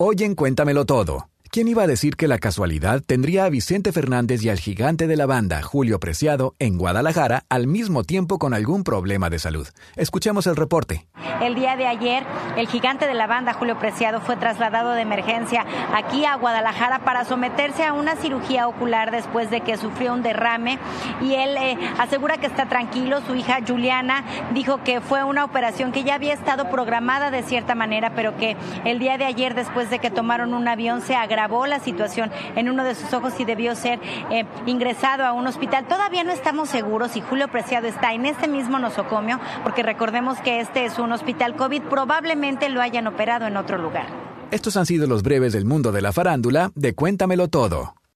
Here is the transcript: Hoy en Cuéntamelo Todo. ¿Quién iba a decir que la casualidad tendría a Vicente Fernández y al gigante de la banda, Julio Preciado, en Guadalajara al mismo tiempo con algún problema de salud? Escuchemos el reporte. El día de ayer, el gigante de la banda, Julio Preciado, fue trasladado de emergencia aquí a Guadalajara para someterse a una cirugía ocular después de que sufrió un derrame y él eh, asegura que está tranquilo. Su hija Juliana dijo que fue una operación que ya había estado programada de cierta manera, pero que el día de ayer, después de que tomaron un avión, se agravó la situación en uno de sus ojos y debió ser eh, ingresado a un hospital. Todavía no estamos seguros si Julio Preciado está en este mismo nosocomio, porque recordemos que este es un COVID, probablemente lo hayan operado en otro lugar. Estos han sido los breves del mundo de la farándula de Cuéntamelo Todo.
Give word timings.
Hoy 0.00 0.14
en 0.20 0.36
Cuéntamelo 0.36 0.86
Todo. 0.86 1.28
¿Quién 1.50 1.66
iba 1.66 1.82
a 1.82 1.88
decir 1.88 2.14
que 2.14 2.28
la 2.28 2.38
casualidad 2.38 3.02
tendría 3.04 3.46
a 3.46 3.48
Vicente 3.48 3.90
Fernández 3.90 4.44
y 4.44 4.48
al 4.48 4.60
gigante 4.60 5.08
de 5.08 5.16
la 5.16 5.26
banda, 5.26 5.60
Julio 5.60 5.98
Preciado, 5.98 6.54
en 6.60 6.78
Guadalajara 6.78 7.46
al 7.48 7.66
mismo 7.66 8.04
tiempo 8.04 8.38
con 8.38 8.54
algún 8.54 8.84
problema 8.84 9.28
de 9.28 9.40
salud? 9.40 9.66
Escuchemos 9.96 10.46
el 10.46 10.54
reporte. 10.54 11.08
El 11.40 11.54
día 11.54 11.76
de 11.76 11.86
ayer, 11.86 12.24
el 12.56 12.66
gigante 12.66 13.06
de 13.06 13.14
la 13.14 13.26
banda, 13.26 13.52
Julio 13.52 13.78
Preciado, 13.78 14.20
fue 14.20 14.36
trasladado 14.36 14.92
de 14.92 15.02
emergencia 15.02 15.64
aquí 15.94 16.24
a 16.24 16.34
Guadalajara 16.34 17.00
para 17.00 17.24
someterse 17.24 17.84
a 17.84 17.92
una 17.92 18.16
cirugía 18.16 18.66
ocular 18.66 19.10
después 19.10 19.48
de 19.50 19.60
que 19.60 19.76
sufrió 19.76 20.12
un 20.14 20.22
derrame 20.22 20.78
y 21.20 21.34
él 21.34 21.56
eh, 21.56 21.78
asegura 21.98 22.38
que 22.38 22.46
está 22.46 22.66
tranquilo. 22.66 23.20
Su 23.20 23.36
hija 23.36 23.58
Juliana 23.66 24.24
dijo 24.52 24.82
que 24.82 25.00
fue 25.00 25.22
una 25.22 25.44
operación 25.44 25.92
que 25.92 26.02
ya 26.02 26.14
había 26.14 26.34
estado 26.34 26.70
programada 26.70 27.30
de 27.30 27.42
cierta 27.42 27.74
manera, 27.74 28.10
pero 28.14 28.36
que 28.36 28.56
el 28.84 28.98
día 28.98 29.16
de 29.16 29.24
ayer, 29.24 29.54
después 29.54 29.90
de 29.90 30.00
que 30.00 30.10
tomaron 30.10 30.54
un 30.54 30.66
avión, 30.66 31.02
se 31.02 31.14
agravó 31.14 31.66
la 31.66 31.78
situación 31.78 32.32
en 32.56 32.68
uno 32.68 32.82
de 32.82 32.94
sus 32.94 33.12
ojos 33.12 33.38
y 33.38 33.44
debió 33.44 33.76
ser 33.76 34.00
eh, 34.30 34.44
ingresado 34.66 35.24
a 35.24 35.32
un 35.32 35.46
hospital. 35.46 35.86
Todavía 35.86 36.24
no 36.24 36.32
estamos 36.32 36.68
seguros 36.68 37.12
si 37.12 37.20
Julio 37.20 37.48
Preciado 37.48 37.86
está 37.86 38.12
en 38.12 38.26
este 38.26 38.48
mismo 38.48 38.78
nosocomio, 38.78 39.38
porque 39.62 39.82
recordemos 39.82 40.38
que 40.40 40.60
este 40.60 40.84
es 40.84 40.98
un 40.98 41.12
COVID, 41.36 41.82
probablemente 41.82 42.68
lo 42.68 42.80
hayan 42.80 43.06
operado 43.06 43.46
en 43.46 43.56
otro 43.56 43.78
lugar. 43.78 44.06
Estos 44.50 44.76
han 44.76 44.86
sido 44.86 45.06
los 45.06 45.22
breves 45.22 45.52
del 45.52 45.66
mundo 45.66 45.92
de 45.92 46.00
la 46.00 46.12
farándula 46.12 46.72
de 46.74 46.94
Cuéntamelo 46.94 47.48
Todo. 47.48 47.97